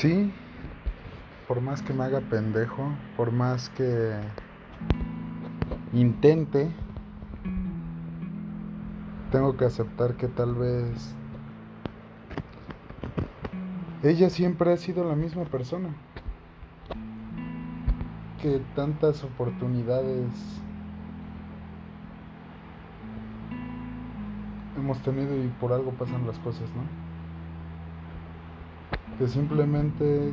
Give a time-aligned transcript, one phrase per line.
[0.00, 0.32] Sí,
[1.48, 4.14] por más que me haga pendejo, por más que
[5.92, 6.70] intente,
[9.32, 11.16] tengo que aceptar que tal vez
[14.04, 15.88] ella siempre ha sido la misma persona.
[18.40, 20.30] Que tantas oportunidades
[24.76, 27.07] hemos tenido y por algo pasan las cosas, ¿no?
[29.18, 30.32] Que simplemente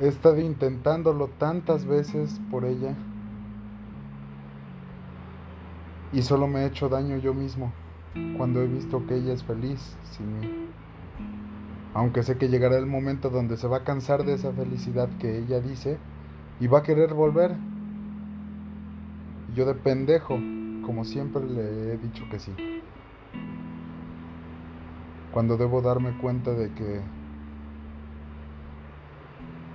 [0.00, 2.94] he estado intentándolo tantas veces por ella
[6.12, 7.72] y solo me he hecho daño yo mismo
[8.36, 10.48] cuando he visto que ella es feliz sin mí.
[11.94, 15.38] Aunque sé que llegará el momento donde se va a cansar de esa felicidad que
[15.38, 15.98] ella dice
[16.60, 17.54] y va a querer volver.
[19.54, 20.38] Yo de pendejo,
[20.84, 22.52] como siempre le he dicho que sí.
[25.36, 27.02] Cuando debo darme cuenta de que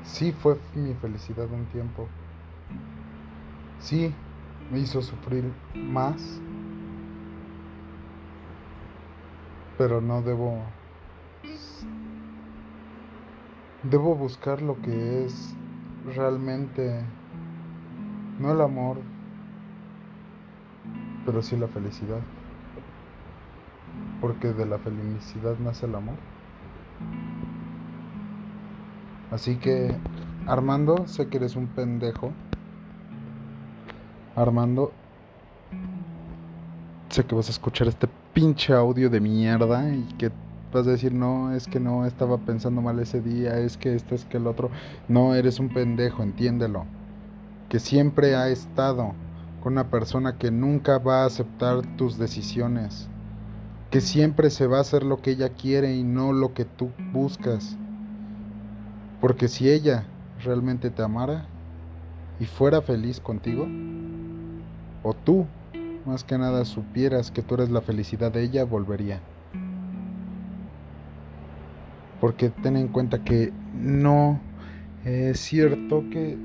[0.03, 2.07] sí fue mi felicidad un tiempo.
[3.79, 4.11] Sí
[4.71, 6.41] me hizo sufrir más.
[9.77, 10.63] Pero no debo
[13.83, 15.55] debo buscar lo que es
[16.15, 17.03] realmente
[18.39, 18.97] no el amor,
[21.23, 22.21] pero sí la felicidad.
[24.21, 26.15] Porque de la felicidad nace el amor.
[29.31, 29.95] Así que,
[30.45, 32.31] Armando, sé que eres un pendejo.
[34.35, 34.91] Armando,
[37.09, 40.31] sé que vas a escuchar este pinche audio de mierda y que
[40.71, 44.15] vas a decir, no, es que no, estaba pensando mal ese día, es que esto,
[44.15, 44.69] es que el otro.
[45.07, 46.85] No, eres un pendejo, entiéndelo.
[47.69, 49.13] Que siempre ha estado
[49.61, 53.10] con una persona que nunca va a aceptar tus decisiones.
[53.91, 56.91] Que siempre se va a hacer lo que ella quiere y no lo que tú
[57.11, 57.77] buscas.
[59.19, 60.05] Porque si ella
[60.43, 61.45] realmente te amara
[62.39, 63.67] y fuera feliz contigo,
[65.03, 65.45] o tú
[66.05, 69.19] más que nada supieras que tú eres la felicidad de ella, volvería.
[72.19, 74.39] Porque ten en cuenta que no
[75.05, 76.37] es cierto que...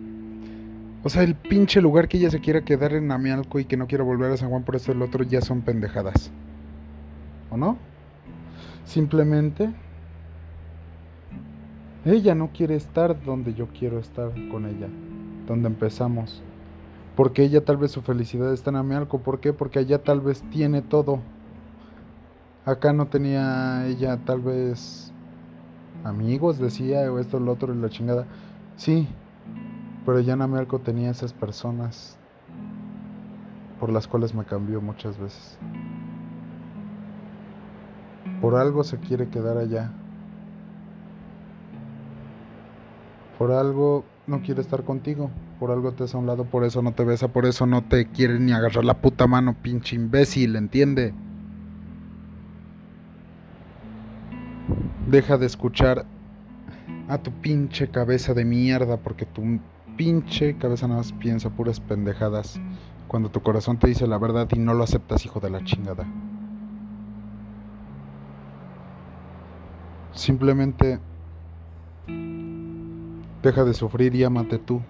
[1.04, 3.86] O sea, el pinche lugar que ella se quiera quedar en Amialco y que no
[3.86, 6.32] quiera volver a San Juan por eso el otro ya son pendejadas.
[7.50, 7.76] ¿O no?
[8.84, 9.72] Simplemente
[12.04, 14.88] ella no quiere estar donde yo quiero estar con ella,
[15.46, 16.42] donde empezamos.
[17.16, 19.18] Porque ella tal vez su felicidad está en Amialco.
[19.18, 19.52] ¿Por qué?
[19.52, 21.20] Porque allá tal vez tiene todo.
[22.64, 25.12] Acá no tenía ella tal vez
[26.04, 28.26] amigos, decía, o esto, lo otro, y la chingada.
[28.76, 29.08] Sí,
[30.04, 32.16] pero allá en Amialco tenía esas personas
[33.80, 35.58] por las cuales me cambió muchas veces.
[38.40, 39.92] Por algo se quiere quedar allá.
[43.38, 45.30] Por algo no quiere estar contigo.
[45.58, 47.82] Por algo te hace a un lado, por eso no te besa, por eso no
[47.82, 51.14] te quiere ni agarrar la puta mano, pinche imbécil, ¿entiende?
[55.08, 56.04] Deja de escuchar
[57.08, 59.58] a tu pinche cabeza de mierda, porque tu
[59.96, 62.60] pinche cabeza nada más piensa puras pendejadas.
[63.08, 66.06] Cuando tu corazón te dice la verdad y no lo aceptas, hijo de la chingada.
[70.16, 70.98] Simplemente
[73.46, 74.82] Deja de sufrir y ámate tú.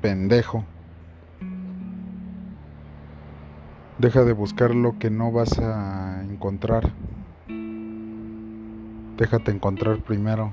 [0.00, 0.64] Pendejo.
[3.98, 6.90] Deja de buscar lo que no vas a encontrar.
[9.18, 10.50] Déjate encontrar primero